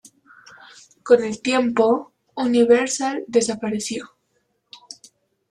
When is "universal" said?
2.33-3.23